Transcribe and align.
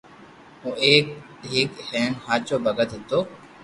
او 0.63 0.69
ايڪ 0.85 1.05
نيڪ 1.49 1.71
ھين 1.89 2.11
ھاچو 2.25 2.55
ڀگت 2.65 2.89
ھتو 2.95 3.19